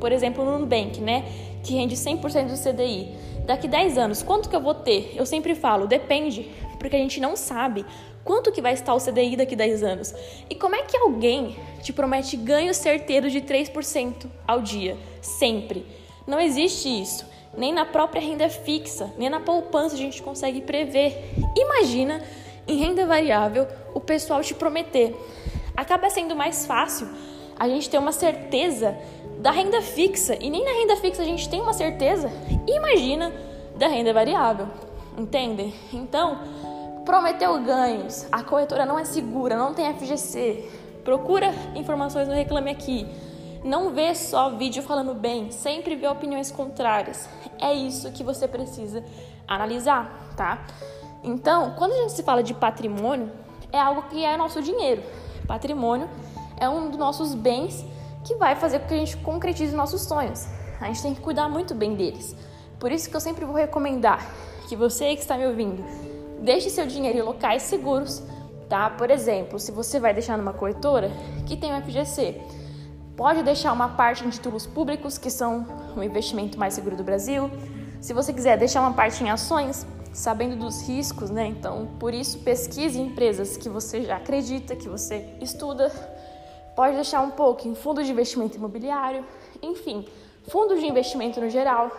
por 0.00 0.10
exemplo, 0.10 0.44
no 0.44 0.58
Nubank, 0.58 1.00
né, 1.00 1.24
que 1.62 1.74
rende 1.74 1.94
100% 1.94 2.48
do 2.48 2.58
CDI, 2.58 3.14
daqui 3.46 3.68
10 3.68 3.96
anos, 3.96 4.22
quanto 4.24 4.48
que 4.48 4.56
eu 4.56 4.60
vou 4.60 4.74
ter? 4.74 5.14
Eu 5.14 5.24
sempre 5.24 5.54
falo, 5.54 5.86
depende, 5.86 6.50
porque 6.80 6.96
a 6.96 6.98
gente 6.98 7.20
não 7.20 7.36
sabe 7.36 7.86
quanto 8.24 8.50
que 8.50 8.60
vai 8.60 8.72
estar 8.72 8.92
o 8.92 8.98
CDI 8.98 9.36
daqui 9.36 9.54
10 9.54 9.84
anos. 9.84 10.12
E 10.48 10.56
como 10.56 10.74
é 10.74 10.82
que 10.82 10.96
alguém 10.96 11.56
te 11.80 11.92
promete 11.92 12.36
ganho 12.36 12.74
certeiro 12.74 13.30
de 13.30 13.40
3% 13.40 14.26
ao 14.48 14.60
dia, 14.60 14.96
sempre? 15.22 15.86
Não 16.26 16.40
existe 16.40 16.88
isso. 16.88 17.24
Nem 17.56 17.72
na 17.72 17.84
própria 17.84 18.22
renda 18.22 18.48
fixa, 18.48 19.12
nem 19.18 19.28
na 19.28 19.40
poupança 19.40 19.94
a 19.94 19.98
gente 19.98 20.22
consegue 20.22 20.60
prever. 20.60 21.34
Imagina 21.56 22.22
em 22.66 22.76
renda 22.76 23.06
variável 23.06 23.66
o 23.94 24.00
pessoal 24.00 24.40
te 24.42 24.54
prometer. 24.54 25.14
Acaba 25.76 26.08
sendo 26.10 26.36
mais 26.36 26.66
fácil 26.66 27.08
a 27.58 27.68
gente 27.68 27.90
ter 27.90 27.98
uma 27.98 28.12
certeza 28.12 28.96
da 29.38 29.50
renda 29.50 29.82
fixa 29.82 30.36
e 30.40 30.48
nem 30.48 30.64
na 30.64 30.70
renda 30.72 30.96
fixa 30.96 31.22
a 31.22 31.24
gente 31.24 31.48
tem 31.48 31.60
uma 31.60 31.72
certeza. 31.72 32.30
Imagina 32.66 33.32
da 33.76 33.88
renda 33.88 34.12
variável, 34.12 34.68
entende? 35.16 35.74
Então, 35.92 36.38
prometeu 37.04 37.60
ganhos, 37.62 38.26
a 38.30 38.42
corretora 38.42 38.86
não 38.86 38.98
é 38.98 39.04
segura, 39.04 39.56
não 39.56 39.74
tem 39.74 39.92
FGC, 39.94 40.68
procura 41.02 41.52
informações 41.74 42.28
no 42.28 42.34
Reclame 42.34 42.70
Aqui. 42.70 43.06
Não 43.62 43.90
vê 43.90 44.14
só 44.14 44.50
vídeo 44.50 44.82
falando 44.82 45.14
bem, 45.14 45.50
sempre 45.50 45.94
vê 45.94 46.08
opiniões 46.08 46.50
contrárias. 46.50 47.28
É 47.58 47.74
isso 47.74 48.10
que 48.10 48.24
você 48.24 48.48
precisa 48.48 49.04
analisar, 49.46 50.32
tá? 50.34 50.64
Então, 51.22 51.74
quando 51.76 51.92
a 51.92 51.96
gente 51.96 52.12
se 52.12 52.22
fala 52.22 52.42
de 52.42 52.54
patrimônio, 52.54 53.30
é 53.70 53.78
algo 53.78 54.02
que 54.08 54.24
é 54.24 54.36
nosso 54.36 54.62
dinheiro. 54.62 55.02
Patrimônio 55.46 56.08
é 56.56 56.68
um 56.68 56.88
dos 56.88 56.98
nossos 56.98 57.34
bens 57.34 57.84
que 58.24 58.34
vai 58.36 58.56
fazer 58.56 58.80
com 58.80 58.88
que 58.88 58.94
a 58.94 58.98
gente 58.98 59.16
concretize 59.18 59.74
nossos 59.74 60.02
sonhos. 60.02 60.46
A 60.80 60.86
gente 60.86 61.02
tem 61.02 61.14
que 61.14 61.20
cuidar 61.20 61.48
muito 61.48 61.74
bem 61.74 61.94
deles. 61.94 62.34
Por 62.78 62.90
isso 62.90 63.10
que 63.10 63.16
eu 63.16 63.20
sempre 63.20 63.44
vou 63.44 63.54
recomendar 63.54 64.26
que 64.68 64.74
você 64.74 65.14
que 65.14 65.20
está 65.20 65.36
me 65.36 65.46
ouvindo, 65.46 65.84
deixe 66.40 66.70
seu 66.70 66.86
dinheiro 66.86 67.18
em 67.18 67.22
locais 67.22 67.62
seguros, 67.64 68.22
tá? 68.68 68.88
Por 68.88 69.10
exemplo, 69.10 69.58
se 69.58 69.70
você 69.70 70.00
vai 70.00 70.14
deixar 70.14 70.38
numa 70.38 70.54
corretora 70.54 71.10
que 71.46 71.56
tem 71.56 71.76
o 71.76 71.82
FGC, 71.82 72.40
pode 73.20 73.42
deixar 73.42 73.74
uma 73.74 73.90
parte 73.90 74.24
em 74.24 74.30
títulos 74.30 74.66
públicos, 74.66 75.18
que 75.18 75.30
são 75.30 75.66
o 75.94 76.02
investimento 76.02 76.58
mais 76.58 76.72
seguro 76.72 76.96
do 76.96 77.04
Brasil. 77.04 77.50
Se 78.00 78.14
você 78.14 78.32
quiser 78.32 78.56
deixar 78.56 78.80
uma 78.80 78.94
parte 78.94 79.22
em 79.22 79.28
ações, 79.28 79.86
sabendo 80.10 80.56
dos 80.56 80.80
riscos, 80.88 81.28
né? 81.28 81.44
Então, 81.44 81.86
por 82.00 82.14
isso, 82.14 82.38
pesquise 82.38 82.98
em 82.98 83.08
empresas 83.08 83.58
que 83.58 83.68
você 83.68 84.04
já 84.04 84.16
acredita, 84.16 84.74
que 84.74 84.88
você 84.88 85.36
estuda. 85.38 85.92
Pode 86.74 86.94
deixar 86.94 87.20
um 87.20 87.30
pouco 87.30 87.68
em 87.68 87.74
fundos 87.74 88.06
de 88.06 88.12
investimento 88.12 88.56
imobiliário, 88.56 89.22
enfim, 89.60 90.08
fundos 90.48 90.80
de 90.80 90.86
investimento 90.86 91.42
no 91.42 91.50
geral. 91.50 91.90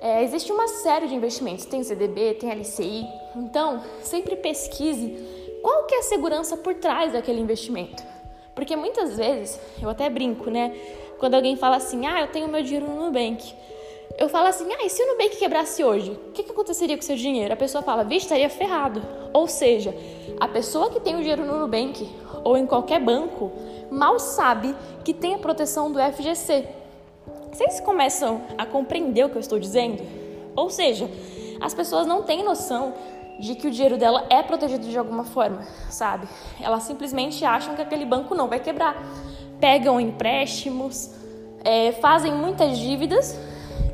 É, 0.00 0.24
existe 0.24 0.50
uma 0.50 0.68
série 0.68 1.06
de 1.06 1.14
investimentos, 1.14 1.66
tem 1.66 1.82
CDB, 1.82 2.32
tem 2.40 2.50
LCI. 2.50 3.06
Então, 3.36 3.82
sempre 4.02 4.36
pesquise 4.36 5.18
qual 5.60 5.84
que 5.84 5.96
é 5.96 5.98
a 5.98 6.04
segurança 6.04 6.56
por 6.56 6.76
trás 6.76 7.12
daquele 7.12 7.42
investimento. 7.42 8.19
Porque 8.60 8.76
muitas 8.76 9.16
vezes, 9.16 9.58
eu 9.80 9.88
até 9.88 10.10
brinco, 10.10 10.50
né? 10.50 10.76
Quando 11.18 11.32
alguém 11.32 11.56
fala 11.56 11.76
assim, 11.76 12.06
ah, 12.06 12.20
eu 12.20 12.26
tenho 12.26 12.46
meu 12.46 12.62
dinheiro 12.62 12.86
no 12.86 13.06
Nubank. 13.06 13.54
Eu 14.18 14.28
falo 14.28 14.48
assim, 14.48 14.70
ah, 14.70 14.84
e 14.84 14.90
se 14.90 15.02
o 15.02 15.06
Nubank 15.06 15.34
quebrasse 15.38 15.82
hoje? 15.82 16.10
O 16.10 16.32
que, 16.32 16.42
que 16.42 16.50
aconteceria 16.50 16.94
com 16.94 17.02
o 17.02 17.06
seu 17.06 17.16
dinheiro? 17.16 17.54
A 17.54 17.56
pessoa 17.56 17.80
fala, 17.82 18.04
vixe, 18.04 18.26
estaria 18.26 18.50
ferrado. 18.50 19.00
Ou 19.32 19.48
seja, 19.48 19.94
a 20.38 20.46
pessoa 20.46 20.90
que 20.90 21.00
tem 21.00 21.16
o 21.16 21.20
dinheiro 21.20 21.42
no 21.42 21.58
Nubank 21.58 22.06
ou 22.44 22.54
em 22.54 22.66
qualquer 22.66 23.00
banco 23.00 23.50
mal 23.90 24.18
sabe 24.18 24.76
que 25.06 25.14
tem 25.14 25.36
a 25.36 25.38
proteção 25.38 25.90
do 25.90 25.98
FGC, 25.98 26.68
vocês 27.50 27.80
começam 27.80 28.42
a 28.58 28.66
compreender 28.66 29.24
o 29.24 29.30
que 29.30 29.36
eu 29.36 29.40
estou 29.40 29.58
dizendo? 29.58 30.02
Ou 30.54 30.68
seja, 30.68 31.08
as 31.62 31.72
pessoas 31.72 32.06
não 32.06 32.24
têm 32.24 32.44
noção 32.44 32.92
de 33.40 33.54
que 33.54 33.66
o 33.66 33.70
dinheiro 33.70 33.96
dela 33.96 34.26
é 34.28 34.42
protegido 34.42 34.86
de 34.86 34.98
alguma 34.98 35.24
forma, 35.24 35.62
sabe? 35.88 36.28
Elas 36.60 36.82
simplesmente 36.84 37.44
acham 37.44 37.74
que 37.74 37.82
aquele 37.82 38.04
banco 38.04 38.34
não 38.34 38.48
vai 38.48 38.60
quebrar. 38.60 39.02
Pegam 39.58 40.00
empréstimos, 40.00 41.10
é, 41.64 41.92
fazem 41.92 42.32
muitas 42.32 42.78
dívidas 42.78 43.38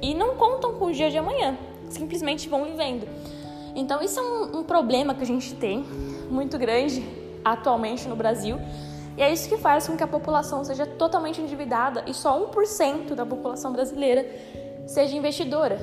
e 0.02 0.14
não 0.14 0.36
contam 0.36 0.74
com 0.74 0.86
o 0.86 0.92
dia 0.92 1.10
de 1.10 1.18
amanhã. 1.18 1.56
Simplesmente 1.88 2.48
vão 2.48 2.64
vivendo. 2.64 3.08
Então, 3.74 4.02
isso 4.02 4.18
é 4.18 4.22
um, 4.22 4.58
um 4.58 4.64
problema 4.64 5.14
que 5.14 5.22
a 5.22 5.26
gente 5.26 5.54
tem 5.54 5.84
muito 6.30 6.58
grande 6.58 7.06
atualmente 7.44 8.08
no 8.08 8.16
Brasil 8.16 8.58
e 9.16 9.22
é 9.22 9.32
isso 9.32 9.48
que 9.48 9.56
faz 9.56 9.86
com 9.86 9.96
que 9.96 10.02
a 10.02 10.06
população 10.06 10.62
seja 10.62 10.84
totalmente 10.84 11.40
endividada 11.40 12.04
e 12.06 12.12
só 12.12 12.38
1% 12.50 13.14
da 13.14 13.24
população 13.24 13.72
brasileira 13.72 14.26
seja 14.86 15.16
investidora. 15.16 15.78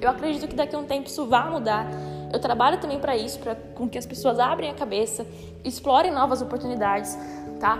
Eu 0.00 0.08
acredito 0.08 0.46
que 0.46 0.54
daqui 0.54 0.76
a 0.76 0.78
um 0.78 0.84
tempo 0.84 1.08
isso 1.08 1.26
vai 1.26 1.50
mudar. 1.50 1.90
Eu 2.32 2.40
trabalho 2.40 2.80
também 2.80 2.98
para 2.98 3.16
isso, 3.16 3.38
para 3.38 3.54
com 3.54 3.88
que 3.88 3.98
as 3.98 4.06
pessoas 4.06 4.38
abrem 4.38 4.70
a 4.70 4.74
cabeça, 4.74 5.26
explorem 5.64 6.10
novas 6.10 6.40
oportunidades, 6.40 7.16
tá? 7.60 7.78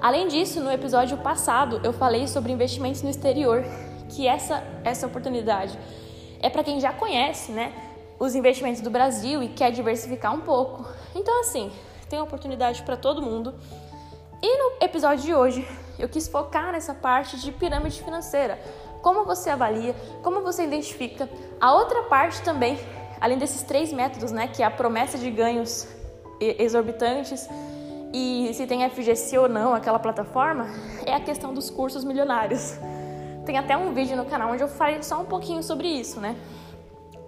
Além 0.00 0.28
disso, 0.28 0.60
no 0.60 0.70
episódio 0.70 1.16
passado 1.18 1.80
eu 1.82 1.92
falei 1.92 2.28
sobre 2.28 2.52
investimentos 2.52 3.02
no 3.02 3.10
exterior, 3.10 3.64
que 4.08 4.26
essa 4.26 4.62
essa 4.84 5.06
oportunidade 5.06 5.78
é 6.40 6.48
para 6.48 6.62
quem 6.62 6.78
já 6.78 6.92
conhece, 6.92 7.50
né, 7.50 7.72
os 8.18 8.34
investimentos 8.34 8.80
do 8.80 8.90
Brasil 8.90 9.42
e 9.42 9.48
quer 9.48 9.72
diversificar 9.72 10.32
um 10.34 10.40
pouco. 10.40 10.86
Então 11.14 11.40
assim, 11.40 11.70
tem 12.08 12.20
oportunidade 12.20 12.82
para 12.82 12.96
todo 12.96 13.20
mundo. 13.20 13.54
E 14.40 14.58
no 14.58 14.72
episódio 14.80 15.24
de 15.24 15.34
hoje, 15.34 15.68
eu 15.98 16.08
quis 16.08 16.28
focar 16.28 16.70
nessa 16.72 16.94
parte 16.94 17.36
de 17.40 17.50
pirâmide 17.50 18.00
financeira. 18.00 18.58
Como 19.02 19.24
você 19.24 19.50
avalia, 19.50 19.94
como 20.22 20.40
você 20.42 20.64
identifica. 20.64 21.28
A 21.60 21.74
outra 21.74 22.04
parte 22.04 22.40
também, 22.42 22.78
além 23.20 23.38
desses 23.38 23.62
três 23.62 23.92
métodos, 23.92 24.32
né, 24.32 24.48
que 24.48 24.62
é 24.62 24.66
a 24.66 24.70
promessa 24.70 25.18
de 25.18 25.30
ganhos 25.30 25.86
exorbitantes 26.40 27.48
e 28.12 28.50
se 28.54 28.66
tem 28.66 28.88
FGC 28.88 29.38
ou 29.38 29.48
não 29.48 29.74
aquela 29.74 29.98
plataforma, 29.98 30.66
é 31.04 31.14
a 31.14 31.20
questão 31.20 31.52
dos 31.52 31.68
cursos 31.68 32.04
milionários. 32.04 32.78
Tem 33.44 33.58
até 33.58 33.76
um 33.76 33.92
vídeo 33.92 34.16
no 34.16 34.24
canal 34.24 34.52
onde 34.52 34.62
eu 34.62 34.68
falei 34.68 35.02
só 35.02 35.20
um 35.20 35.24
pouquinho 35.24 35.62
sobre 35.62 35.88
isso, 35.88 36.20
né? 36.20 36.36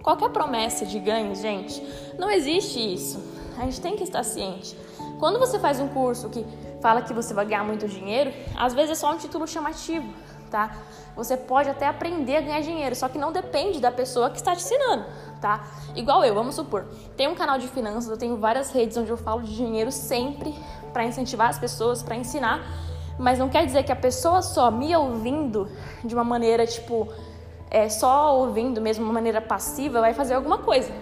Qualquer 0.02 0.30
promessa 0.30 0.87
de 0.87 0.99
ganhos, 0.99 1.40
gente, 1.40 1.82
não 2.18 2.30
existe 2.30 2.78
isso. 2.78 3.23
A 3.59 3.64
gente 3.64 3.80
tem 3.80 3.97
que 3.97 4.04
estar 4.04 4.23
ciente. 4.23 4.76
Quando 5.18 5.38
você 5.38 5.59
faz 5.59 5.80
um 5.80 5.88
curso 5.88 6.30
que 6.30 6.47
fala 6.80 7.02
que 7.02 7.12
você 7.12 7.35
vai 7.35 7.44
ganhar 7.44 7.64
muito 7.64 7.87
dinheiro, 7.87 8.32
às 8.56 8.73
vezes 8.73 8.92
é 8.92 8.94
só 8.94 9.12
um 9.12 9.18
título 9.18 9.47
chamativo, 9.47 10.09
tá? 10.50 10.76
Você 11.16 11.37
pode 11.37 11.69
até 11.69 11.87
aprender 11.87 12.37
a 12.37 12.40
ganhar 12.40 12.61
dinheiro, 12.61 12.95
só 12.95 13.09
que 13.09 13.19
não 13.19 13.33
depende 13.33 13.80
da 13.80 13.90
pessoa 13.90 14.30
que 14.30 14.37
está 14.37 14.54
te 14.54 14.62
ensinando, 14.62 15.04
tá? 15.40 15.64
Igual 15.95 16.25
eu, 16.25 16.35
vamos 16.35 16.54
supor, 16.54 16.87
tem 17.16 17.28
um 17.28 17.35
canal 17.35 17.59
de 17.59 17.69
finanças, 17.69 18.11
eu 18.11 18.16
tenho 18.16 18.37
várias 18.37 18.71
redes 18.71 18.97
onde 18.97 19.11
eu 19.11 19.16
falo 19.16 19.42
de 19.42 19.54
dinheiro 19.54 19.92
sempre 19.92 20.54
para 20.92 21.04
incentivar 21.04 21.49
as 21.49 21.59
pessoas, 21.59 22.02
para 22.02 22.16
ensinar, 22.16 22.61
mas 23.19 23.38
não 23.38 23.49
quer 23.49 23.64
dizer 23.64 23.83
que 23.83 23.92
a 23.92 23.97
pessoa 23.97 24.42
só 24.42 24.71
me 24.71 24.95
ouvindo 24.97 25.69
de 26.04 26.14
uma 26.14 26.25
maneira 26.25 26.66
tipo 26.66 27.09
é 27.71 27.88
só 27.88 28.37
ouvindo 28.37 28.80
mesmo, 28.80 29.04
uma 29.04 29.12
maneira 29.12 29.40
passiva, 29.40 30.00
vai 30.00 30.12
fazer 30.12 30.35
alguma 30.35 30.59
coisa. 30.59 30.92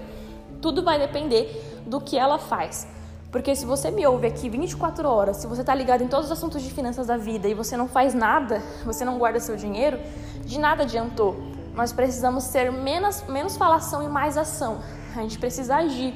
Tudo 0.60 0.82
vai 0.82 0.98
depender 0.98 1.80
do 1.86 1.98
que 1.98 2.18
ela 2.18 2.38
faz. 2.38 2.86
Porque 3.30 3.54
se 3.54 3.66
você 3.66 3.90
me 3.90 4.06
ouve 4.06 4.26
aqui 4.26 4.48
24 4.48 5.06
horas, 5.06 5.36
se 5.36 5.46
você 5.46 5.60
está 5.60 5.74
ligado 5.74 6.02
em 6.02 6.08
todos 6.08 6.26
os 6.26 6.32
assuntos 6.32 6.62
de 6.62 6.70
finanças 6.70 7.06
da 7.06 7.16
vida 7.16 7.46
e 7.46 7.54
você 7.54 7.76
não 7.76 7.86
faz 7.86 8.14
nada, 8.14 8.62
você 8.84 9.04
não 9.04 9.18
guarda 9.18 9.38
seu 9.38 9.54
dinheiro, 9.54 9.98
de 10.44 10.58
nada 10.58 10.82
adiantou. 10.82 11.36
Nós 11.74 11.92
precisamos 11.92 12.44
ser 12.44 12.72
menos, 12.72 13.22
menos 13.24 13.56
falação 13.56 14.02
e 14.02 14.08
mais 14.08 14.36
ação. 14.36 14.80
A 15.14 15.20
gente 15.20 15.38
precisa 15.38 15.76
agir, 15.76 16.14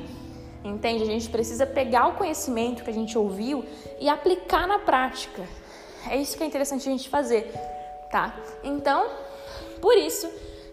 entende? 0.65 1.03
A 1.03 1.07
gente 1.07 1.29
precisa 1.29 1.67
pegar 1.67 2.09
o 2.09 2.15
conhecimento 2.15 2.83
que 2.83 2.91
a 2.91 2.95
gente 2.95 3.17
ouviu 3.17 3.65
e 4.01 4.09
aplicar 4.09 4.67
na 4.67 4.79
prática. 4.79 5.43
É 6.09 6.17
isso 6.17 6.37
que 6.37 6.43
é 6.43 6.47
interessante 6.47 6.89
a 6.89 6.93
gente 6.93 7.09
fazer, 7.09 7.53
tá? 8.11 8.35
Então, 8.65 9.07
por 9.81 9.97
isso 9.97 10.29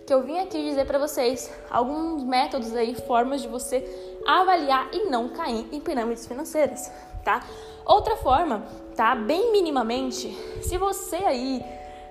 que 0.08 0.14
eu 0.14 0.24
vim 0.24 0.40
aqui 0.40 0.64
dizer 0.64 0.86
para 0.88 0.98
vocês 0.98 1.52
alguns 1.70 2.24
métodos 2.24 2.76
aí, 2.76 2.96
formas 2.96 3.44
de 3.44 3.48
você 3.48 4.09
avaliar 4.26 4.90
e 4.94 5.06
não 5.10 5.30
cair 5.30 5.68
em 5.72 5.80
pirâmides 5.80 6.26
financeiras, 6.28 6.92
tá? 7.24 7.44
Outra 7.86 8.16
forma, 8.18 8.64
tá? 8.96 9.16
Bem 9.16 9.52
minimamente, 9.52 10.30
se 10.62 10.78
você 10.78 11.18
aí 11.18 11.66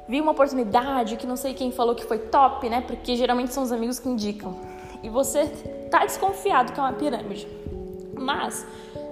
viu 0.08 0.22
uma 0.22 0.32
oportunidade 0.32 1.16
que 1.16 1.26
não 1.26 1.36
sei 1.36 1.54
quem 1.54 1.70
falou 1.70 1.94
que 1.94 2.04
foi 2.04 2.18
top, 2.18 2.68
né? 2.68 2.82
Porque 2.86 3.14
geralmente 3.14 3.52
são 3.52 3.62
os 3.62 3.70
amigos 3.70 3.98
que 3.98 4.08
indicam. 4.08 4.56
E 5.02 5.08
você 5.08 5.46
tá 5.90 6.04
desconfiado 6.04 6.72
que 6.72 6.80
é 6.80 6.82
uma 6.82 6.92
pirâmide. 6.92 7.46
Mas, 8.14 8.66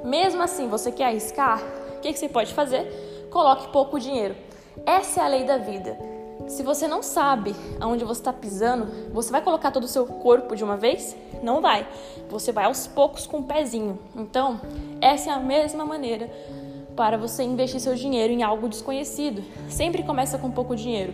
mesmo 0.04 0.42
assim, 0.42 0.68
você 0.68 0.90
quer 0.90 1.06
arriscar, 1.06 1.62
o 1.96 2.00
que, 2.00 2.12
que 2.12 2.18
você 2.18 2.28
pode 2.28 2.52
fazer? 2.52 3.28
Coloque 3.30 3.68
pouco 3.68 4.00
dinheiro. 4.00 4.34
Essa 4.84 5.20
é 5.20 5.24
a 5.24 5.28
lei 5.28 5.44
da 5.44 5.58
vida. 5.58 6.15
Se 6.48 6.62
você 6.62 6.86
não 6.86 7.02
sabe 7.02 7.54
aonde 7.80 8.04
você 8.04 8.20
está 8.20 8.32
pisando, 8.32 8.86
você 9.12 9.32
vai 9.32 9.42
colocar 9.42 9.70
todo 9.70 9.84
o 9.84 9.88
seu 9.88 10.06
corpo 10.06 10.54
de 10.54 10.62
uma 10.62 10.76
vez? 10.76 11.16
Não 11.42 11.60
vai. 11.60 11.86
Você 12.28 12.52
vai 12.52 12.66
aos 12.66 12.86
poucos 12.86 13.26
com 13.26 13.38
o 13.38 13.42
pezinho. 13.42 13.98
Então, 14.14 14.60
essa 15.00 15.30
é 15.30 15.32
a 15.32 15.40
mesma 15.40 15.84
maneira 15.84 16.30
para 16.94 17.18
você 17.18 17.42
investir 17.42 17.80
seu 17.80 17.94
dinheiro 17.94 18.32
em 18.32 18.42
algo 18.42 18.68
desconhecido. 18.68 19.42
Sempre 19.68 20.04
começa 20.04 20.38
com 20.38 20.50
pouco 20.50 20.76
dinheiro. 20.76 21.12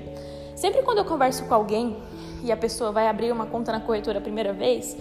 Sempre 0.54 0.82
quando 0.82 0.98
eu 0.98 1.04
converso 1.04 1.44
com 1.46 1.54
alguém 1.54 1.96
e 2.44 2.52
a 2.52 2.56
pessoa 2.56 2.92
vai 2.92 3.08
abrir 3.08 3.32
uma 3.32 3.46
conta 3.46 3.72
na 3.72 3.80
corretora 3.80 4.18
a 4.18 4.22
primeira 4.22 4.52
vez, 4.52 4.96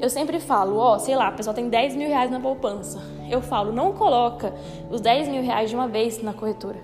eu 0.00 0.08
sempre 0.08 0.38
falo, 0.40 0.76
ó, 0.78 0.94
oh, 0.94 0.98
sei 0.98 1.16
lá, 1.16 1.28
a 1.28 1.32
pessoa 1.32 1.52
tem 1.52 1.68
10 1.68 1.96
mil 1.96 2.08
reais 2.08 2.30
na 2.30 2.40
poupança. 2.40 3.00
Eu 3.28 3.42
falo, 3.42 3.72
não 3.72 3.92
coloca 3.92 4.54
os 4.90 5.00
10 5.00 5.28
mil 5.28 5.42
reais 5.42 5.70
de 5.70 5.76
uma 5.76 5.88
vez 5.88 6.22
na 6.22 6.32
corretora. 6.32 6.78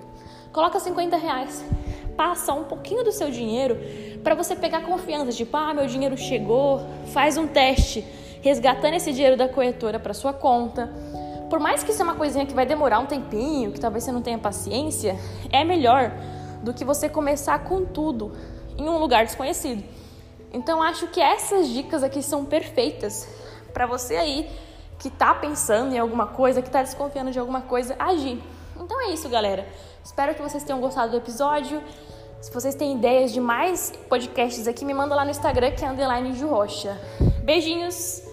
Coloca 0.52 0.80
50 0.80 1.16
reais 1.16 1.64
passa 2.18 2.52
um 2.52 2.64
pouquinho 2.64 3.04
do 3.04 3.12
seu 3.12 3.30
dinheiro 3.30 3.78
para 4.24 4.34
você 4.34 4.56
pegar 4.56 4.80
confiança, 4.80 5.30
tipo, 5.30 5.56
ah, 5.56 5.72
meu 5.72 5.86
dinheiro 5.86 6.16
chegou, 6.16 6.84
faz 7.12 7.36
um 7.36 7.46
teste, 7.46 8.04
resgatando 8.42 8.94
esse 8.94 9.12
dinheiro 9.12 9.36
da 9.36 9.48
corretora 9.48 10.00
para 10.00 10.12
sua 10.12 10.32
conta. 10.32 10.92
Por 11.48 11.60
mais 11.60 11.84
que 11.84 11.92
isso 11.92 12.02
é 12.02 12.04
uma 12.04 12.16
coisinha 12.16 12.44
que 12.44 12.52
vai 12.52 12.66
demorar 12.66 12.98
um 12.98 13.06
tempinho, 13.06 13.70
que 13.70 13.78
talvez 13.78 14.02
você 14.02 14.10
não 14.10 14.20
tenha 14.20 14.36
paciência, 14.36 15.16
é 15.52 15.62
melhor 15.62 16.10
do 16.60 16.74
que 16.74 16.84
você 16.84 17.08
começar 17.08 17.60
com 17.60 17.84
tudo 17.84 18.32
em 18.76 18.88
um 18.88 18.98
lugar 18.98 19.24
desconhecido. 19.24 19.84
Então 20.52 20.82
acho 20.82 21.06
que 21.06 21.20
essas 21.20 21.68
dicas 21.68 22.02
aqui 22.02 22.20
são 22.20 22.44
perfeitas 22.44 23.28
para 23.72 23.86
você 23.86 24.16
aí 24.16 24.50
que 24.98 25.06
está 25.06 25.32
pensando 25.36 25.94
em 25.94 25.98
alguma 26.00 26.26
coisa, 26.26 26.60
que 26.60 26.68
está 26.68 26.82
desconfiando 26.82 27.30
de 27.30 27.38
alguma 27.38 27.60
coisa, 27.60 27.94
agir. 27.96 28.42
Então 28.76 29.00
é 29.02 29.12
isso, 29.12 29.28
galera. 29.28 29.68
Espero 30.04 30.34
que 30.34 30.42
vocês 30.42 30.64
tenham 30.64 30.80
gostado 30.80 31.10
do 31.12 31.16
episódio. 31.18 31.82
Se 32.40 32.52
vocês 32.52 32.74
têm 32.74 32.96
ideias 32.96 33.32
de 33.32 33.40
mais 33.40 33.92
podcasts 34.08 34.68
aqui, 34.68 34.84
me 34.84 34.94
manda 34.94 35.14
lá 35.14 35.24
no 35.24 35.30
Instagram 35.30 35.72
que 35.72 35.84
é 35.84 35.88
underline 35.88 36.32
de 36.32 36.44
rocha. 36.44 36.96
Beijinhos! 37.42 38.27